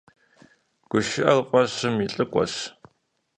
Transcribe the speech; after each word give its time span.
ГушыӀэр 0.89 1.39
фӀэщым 1.49 1.95
и 2.05 2.07
лӀыкӀуэщ. 2.13 2.53